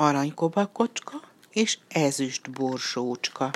[0.00, 1.20] aranykobakocska
[1.50, 3.50] és ezüst borsócska.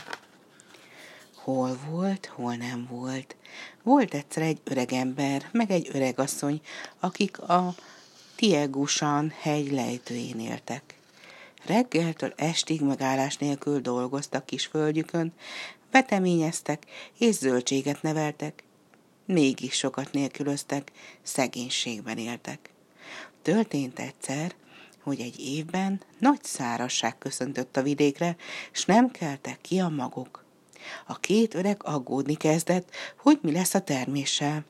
[1.35, 3.37] Hol volt, hol nem volt.
[3.83, 6.60] Volt egyszer egy öreg ember, meg egy öreg asszony,
[7.00, 7.75] akik a
[8.36, 10.98] Tiegusan hegy lejtőjén éltek.
[11.66, 15.32] Reggeltől estig megállás nélkül dolgoztak kis földjükön,
[15.90, 16.82] veteményeztek
[17.18, 18.64] és zöldséget neveltek.
[19.26, 20.92] Mégis sokat nélkülöztek,
[21.22, 22.70] szegénységben éltek.
[23.42, 24.54] Történt egyszer,
[25.05, 28.37] hogy egy évben nagy szárasság köszöntött a vidékre,
[28.73, 30.45] s nem keltek ki a magok.
[31.06, 34.64] A két öreg aggódni kezdett, hogy mi lesz a terméssel.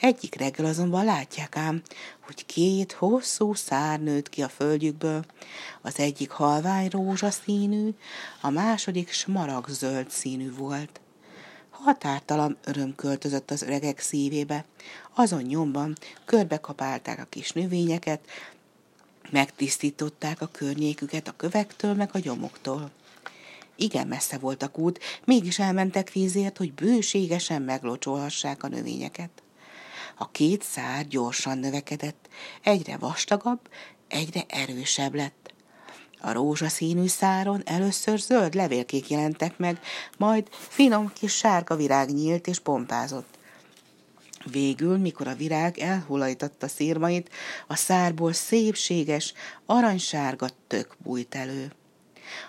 [0.00, 1.82] Egyik reggel azonban látják ám,
[2.20, 5.24] hogy két hosszú szár nőtt ki a földjükből,
[5.82, 7.90] az egyik halvány rózsaszínű,
[8.40, 11.00] a második smaragzöld színű volt.
[11.70, 14.64] Határtalan öröm költözött az öregek szívébe.
[15.14, 18.20] Azon nyomban körbekapálták a kis növényeket,
[19.30, 22.90] megtisztították a környéküket a kövektől meg a gyomoktól.
[23.76, 29.30] Igen messze volt a kút, mégis elmentek vízért, hogy bőségesen meglocsolhassák a növényeket.
[30.18, 32.28] A két szár gyorsan növekedett,
[32.62, 33.60] egyre vastagabb,
[34.08, 35.54] egyre erősebb lett.
[36.20, 39.80] A rózsaszínű száron először zöld levélkék jelentek meg,
[40.18, 43.35] majd finom kis sárga virág nyílt és pompázott.
[44.50, 47.30] Végül, mikor a virág elhulajtatta szírmait,
[47.66, 49.32] a szárból szépséges,
[49.66, 51.72] aranysárga tök bújt elő.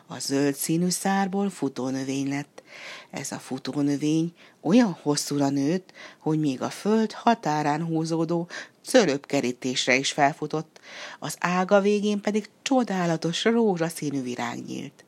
[0.08, 2.64] A zöld színű szárból futónövény lett.
[3.12, 8.48] Ez a futónövény olyan hosszúra nőtt, hogy még a föld határán húzódó
[8.84, 10.80] cölöpkerítésre is felfutott,
[11.20, 15.06] az ága végén pedig csodálatos rózsaszínű virág nyílt.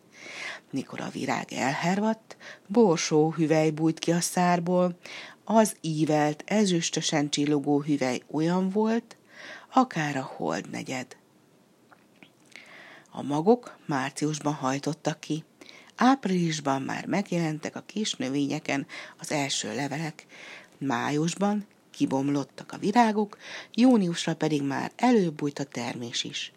[0.72, 4.98] Mikor a virág elhervadt, borsó hüvely bújt ki a szárból,
[5.52, 9.17] az ívelt, ezüstösen csillogó hüvely olyan volt,
[9.73, 11.17] akár a hold negyed.
[13.11, 15.44] A magok márciusban hajtottak ki,
[15.95, 18.88] áprilisban már megjelentek a kis növényeken
[19.20, 20.25] az első levelek,
[20.77, 23.38] májusban kibomlottak a virágok,
[23.73, 26.52] júniusra pedig már előbújt a termés is.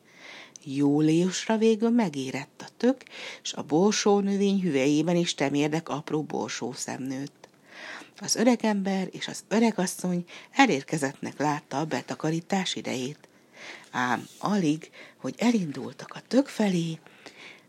[0.64, 3.02] Júliusra végül megérett a tök,
[3.42, 7.41] és a borsó növény hüvelyében is temérdek apró borsó szemnőtt.
[8.18, 13.28] Az öregember és az öregasszony elérkezettnek látta a betakarítás idejét.
[13.90, 16.98] Ám alig, hogy elindultak a tök felé,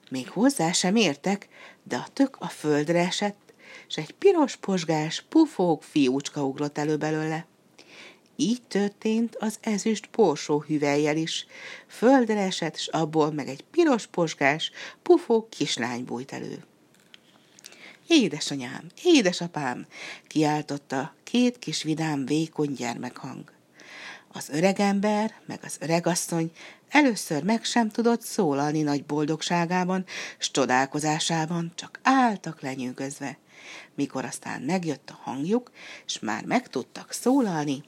[0.09, 1.47] még hozzá sem értek,
[1.83, 3.53] de a tök a földre esett,
[3.87, 7.45] és egy piros posgás, pufók fiúcska ugrott elő belőle.
[8.35, 11.45] Így történt az ezüst borsó hüvelyel is.
[11.87, 16.63] Földre esett, s abból meg egy piros posgás, pufók kislány bújt elő.
[18.07, 19.85] Édesanyám, édesapám,
[20.27, 23.51] kiáltotta két kis vidám, vékony gyermekhang.
[24.27, 26.51] Az öregember, meg az öregasszony
[26.89, 30.05] először meg sem tudott szólalni nagy boldogságában,
[30.37, 33.37] s csodálkozásában, csak álltak lenyűgözve.
[33.95, 35.71] Mikor aztán megjött a hangjuk,
[36.05, 37.83] és már meg tudtak szólalni,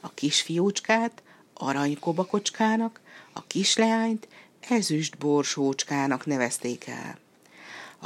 [0.00, 1.22] a kisfiúcskát
[1.54, 3.00] aranykobakocskának,
[3.32, 4.28] a kisleányt
[4.68, 7.18] ezüst borsócskának nevezték el.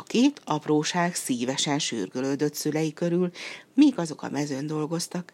[0.00, 3.30] A két apróság szívesen sürgölődött szülei körül,
[3.74, 5.32] míg azok a mezőn dolgoztak.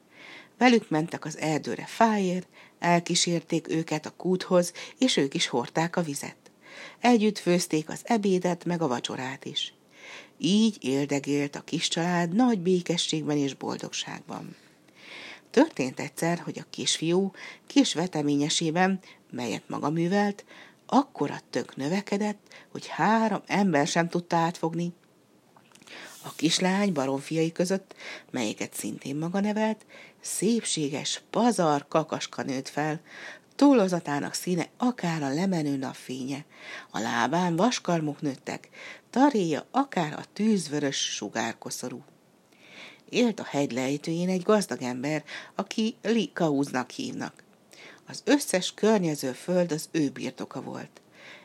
[0.58, 6.36] Velük mentek az erdőre fáért, elkísérték őket a kúthoz, és ők is hordták a vizet.
[7.00, 9.74] Együtt főzték az ebédet, meg a vacsorát is.
[10.38, 14.56] Így éldegélt a kis család nagy békességben és boldogságban.
[15.50, 17.32] Történt egyszer, hogy a kisfiú
[17.66, 19.00] kis veteményesében,
[19.30, 20.44] melyet maga művelt,
[20.86, 24.92] akkora tök növekedett, hogy három ember sem tudta átfogni.
[26.22, 27.94] A kislány baromfiai között,
[28.30, 29.86] melyeket szintén maga nevelt,
[30.20, 33.00] szépséges, pazar kakaska nőtt fel,
[33.56, 36.44] túlozatának színe akár a lemenő napfénye,
[36.90, 38.68] a lábán vaskarmok nőttek,
[39.10, 42.04] taréja akár a tűzvörös sugárkoszorú.
[43.08, 45.24] Élt a hegy lejtőjén egy gazdag ember,
[45.54, 47.44] aki Likauznak hívnak.
[48.08, 51.00] Az összes környező föld az ő birtoka volt.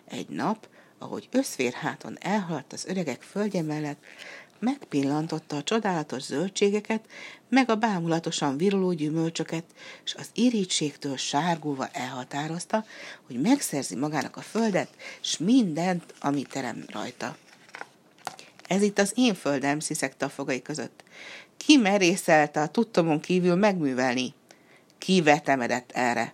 [0.07, 0.67] Egy nap,
[0.97, 4.03] ahogy összférháton elhaladt az öregek földje mellett,
[4.59, 7.05] megpillantotta a csodálatos zöldségeket,
[7.49, 9.63] meg a bámulatosan viruló gyümölcsöket,
[10.03, 12.85] és az irítségtől sárgulva elhatározta,
[13.27, 14.89] hogy megszerzi magának a földet,
[15.21, 17.37] s mindent, ami terem rajta.
[18.67, 21.03] Ez itt az én földem, sziszegte a fogai között.
[21.57, 24.33] Ki merészelte a tudtomon kívül megművelni?
[24.97, 26.33] Ki vetemedett erre?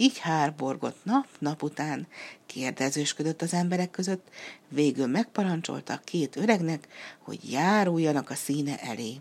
[0.00, 2.06] Így hárborgott nap-nap után,
[2.46, 4.28] kérdezősködött az emberek között,
[4.68, 6.88] végül megparancsolta a két öregnek,
[7.18, 9.16] hogy járuljanak a színe elé.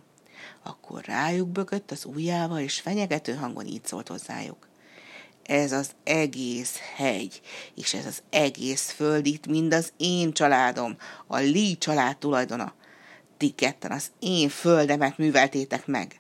[0.64, 4.68] Akkor rájuk bökött az ujjával, és fenyegető hangon így szólt hozzájuk.
[5.44, 7.42] ez az egész hegy,
[7.76, 10.98] és ez az egész föld itt mind az én családom,
[11.28, 12.74] a Lee család tulajdona.
[13.38, 16.20] Ti ketten az én földemet műveltétek meg.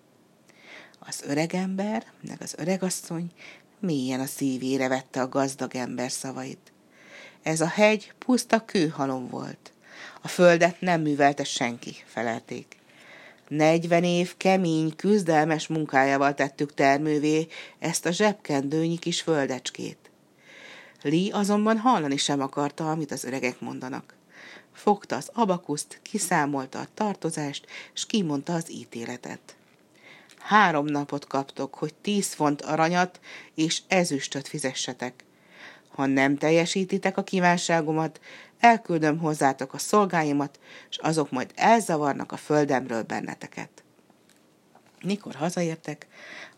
[0.99, 3.31] Az öregember, meg az öregasszony
[3.79, 6.71] mélyen a szívére vette a gazdag ember szavait.
[7.43, 9.73] Ez a hegy puszta kőhalom volt.
[10.21, 12.77] A földet nem művelte senki, felelték.
[13.47, 17.47] Negyven év kemény, küzdelmes munkájával tettük termővé
[17.79, 19.97] ezt a zsebkendőnyi kis földecskét.
[21.01, 24.15] Lee azonban hallani sem akarta, amit az öregek mondanak.
[24.73, 29.55] Fogta az abakuszt, kiszámolta a tartozást, és kimondta az ítéletet.
[30.39, 33.19] Három napot kaptok, hogy tíz font aranyat
[33.55, 35.23] és ezüstöt fizessetek.
[35.89, 38.19] Ha nem teljesítitek a kívánságomat,
[38.59, 40.59] elküldöm hozzátok a szolgáimat,
[40.89, 43.83] és azok majd elzavarnak a földemről benneteket.
[45.03, 46.07] Mikor hazaértek,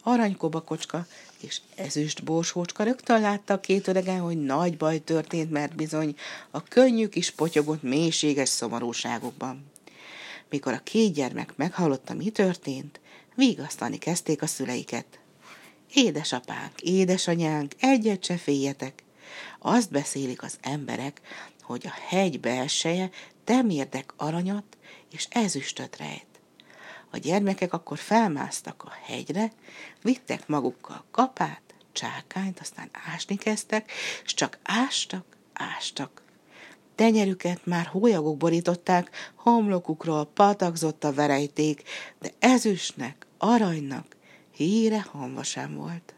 [0.04, 1.06] aranykobakocska
[1.42, 6.16] és ezüst borsócska rögtön látta a két öregen, hogy nagy baj történt, mert bizony
[6.52, 9.72] a könnyük is potyogott mélységes szomorúságokban.
[10.50, 13.00] Mikor a két gyermek meghallotta, mi történt,
[13.36, 15.20] vigasztani kezdték a szüleiket.
[15.94, 19.04] Édesapánk, édesanyánk, egyet se féljetek.
[19.60, 21.22] Azt beszélik az emberek,
[21.62, 23.10] hogy a hegy belseje
[23.44, 24.78] temérdek aranyat
[25.12, 26.26] és ezüstöt rejt.
[27.10, 29.52] A gyermekek akkor felmásztak a hegyre,
[30.02, 31.62] vittek magukkal kapát,
[31.92, 33.92] csákányt, aztán ásni kezdtek,
[34.24, 36.21] és csak ástak, ástak.
[37.02, 41.84] Tenyerüket már hólyagok borították, homlokukról patakzott a verejték,
[42.20, 44.16] de ezüstnek, aranynak
[44.52, 46.14] híre hamva sem volt.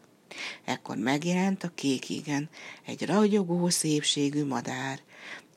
[0.64, 2.48] Ekkor megjelent a kékigen
[2.86, 5.00] egy ragyogó szépségű madár.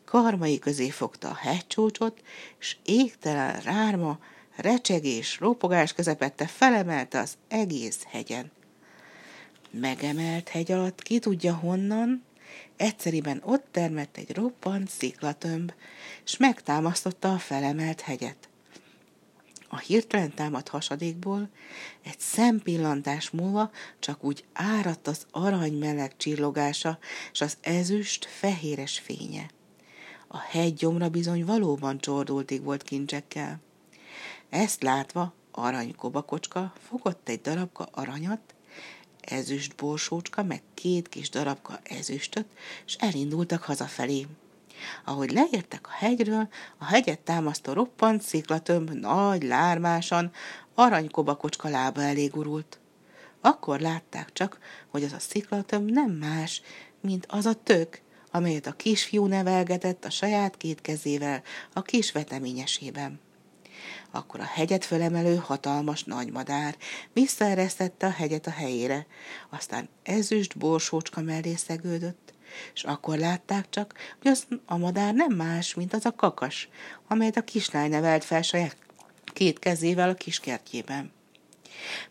[0.06, 2.22] Karmai közé fogta a hegycsúcsot,
[2.60, 4.20] és égtelen rárma,
[4.56, 8.52] recsegés, ropogás közepette felemelte az egész hegyen.
[9.72, 12.26] Megemelt hegy alatt ki tudja honnan,
[12.76, 15.74] egyszeriben ott termett egy roppant sziklatömb,
[16.26, 18.50] és megtámasztotta a felemelt hegyet.
[19.70, 21.50] A hirtelen támadt hasadékból
[22.04, 26.98] egy szempillantás múlva csak úgy áradt az arany meleg csillogása,
[27.32, 29.50] és az ezüst fehéres fénye.
[30.28, 33.60] A hegy gyomra bizony valóban csordultig volt kincsekkel.
[34.50, 38.56] Ezt látva aranykobakocska fogott egy darabka aranyat,
[39.32, 42.46] ezüst borsócska, meg két kis darabka ezüstöt,
[42.86, 44.28] és elindultak hazafelé.
[45.06, 46.48] Ahogy leértek a hegyről,
[46.78, 50.32] a hegyet támasztó roppant sziklatömb nagy lármásan
[50.74, 52.80] aranykobakocska lába elé gurult.
[53.42, 56.62] Akkor látták csak, hogy az a sziklatömb nem más,
[57.02, 58.02] mint az a tök,
[58.32, 63.20] amelyet a kisfiú nevelgetett a saját két kezével a kis veteményesében.
[64.12, 66.76] Akkor a hegyet fölemelő hatalmas nagymadár
[67.14, 69.06] visszaeresztette a hegyet a helyére,
[69.50, 72.34] aztán ezüst borsócska mellé szegődött,
[72.74, 76.70] és akkor látták csak, hogy az a madár nem más, mint az a kakas,
[77.08, 78.78] amelyet a kislány nevelt fel saját
[79.24, 81.12] két kezével a kiskertjében.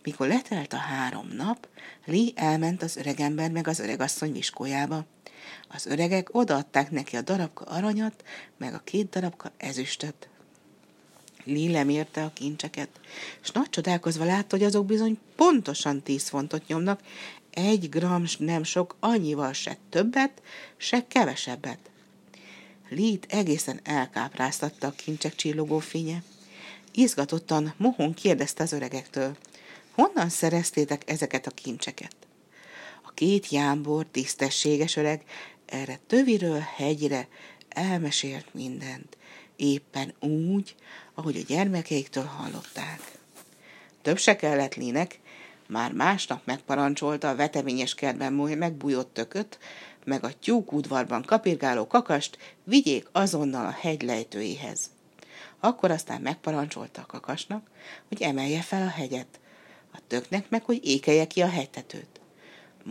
[0.02, 1.68] Mikor letelt a három nap,
[2.04, 5.04] Li elment az öregember meg az öregasszony viskójába.
[5.68, 8.24] Az öregek odaadták neki a darabka aranyat,
[8.58, 10.28] meg a két darabka ezüstöt.
[11.46, 12.88] Li lemérte a kincseket,
[13.42, 17.00] és nagy csodálkozva látta, hogy azok bizony pontosan tíz fontot nyomnak,
[17.50, 20.42] egy gram nem sok, annyival se többet,
[20.76, 21.78] se kevesebbet.
[22.88, 26.22] Lít egészen elkápráztatta a kincsek csillogó fénye.
[26.92, 29.36] Izgatottan mohon kérdezte az öregektől,
[29.94, 32.16] honnan szereztétek ezeket a kincseket?
[33.02, 35.22] A két jámbor, tisztességes öreg
[35.66, 37.28] erre töviről hegyre
[37.68, 39.16] elmesélt mindent,
[39.56, 40.74] éppen úgy,
[41.18, 43.00] ahogy a gyermekeiktől hallották.
[44.02, 45.20] Több se kellett Linek,
[45.68, 49.58] már másnap megparancsolta a veteményes kertben megbújott tököt,
[50.04, 54.90] meg a tyúk udvarban kapirgáló kakast vigyék azonnal a hegy lejtőihez.
[55.60, 57.70] Akkor aztán megparancsolta a kakasnak,
[58.08, 59.40] hogy emelje fel a hegyet,
[59.92, 62.20] a töknek meg, hogy ékelje ki a hegytetőt.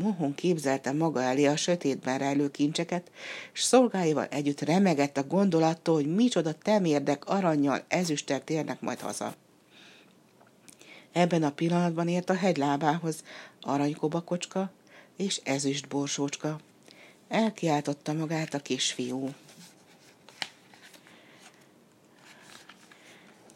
[0.02, 3.12] Mohon képzelte maga elé a sötétben rejlő kincseket,
[3.52, 9.36] s szolgáival együtt remegett a gondolattól, hogy micsoda temérdek aranyjal ezüstel térnek majd haza.
[11.12, 13.24] Ebben a pillanatban ért a hegylábához
[13.62, 14.72] aranykobakocska
[15.18, 16.60] és ezüst borsócska.
[17.28, 19.30] Elkiáltotta magát a kisfiú.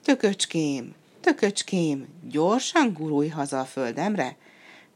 [0.03, 4.37] Tököcském, tököcském, gyorsan gurulj haza a földemre,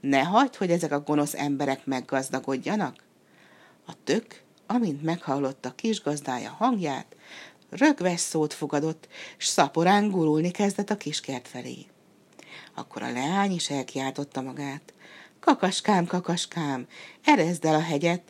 [0.04, 3.04] ne hagyd, hogy ezek a gonosz emberek meggazdagodjanak.
[3.88, 7.16] A tök, amint meghallotta kis gazdája hangját,
[7.70, 9.08] rögves szót fogadott,
[9.38, 11.86] s szaporán gurulni kezdett a kiskert felé.
[12.74, 14.94] Akkor a leány is elkiáltotta magát.
[15.40, 16.88] Kakaskám, kakaskám,
[17.24, 18.22] erezd el a hegyet,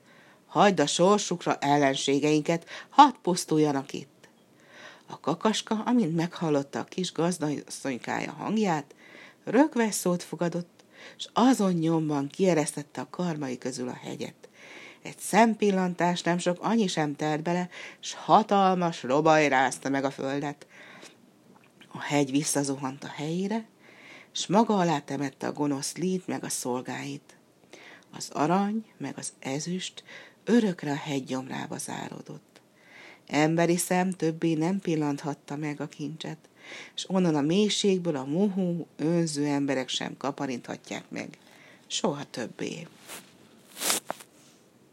[0.45, 4.27] hagyd a sorsukra ellenségeinket, hadd pusztuljanak itt.
[5.05, 8.95] A kakaska, amint meghallotta a kis gazdasszonykája hangját,
[9.43, 10.72] rögves szót fogadott,
[11.17, 14.49] és azon nyomban kieresztette a karmai közül a hegyet.
[15.01, 17.69] Egy szempillantás nem sok annyi sem telt bele,
[17.99, 20.67] s hatalmas robaj rázta meg a földet.
[21.87, 23.65] A hegy visszazuhant a helyére,
[24.31, 27.37] s maga alá temette a gonosz lít meg a szolgáit.
[28.11, 30.03] Az arany meg az ezüst
[30.43, 32.61] örökre a hegy gyomrába záródott.
[33.27, 36.49] Emberi szem többé nem pillanthatta meg a kincset,
[36.95, 41.37] és onnan a mélységből a muhú, önző emberek sem kaparinthatják meg.
[41.87, 42.87] Soha többé.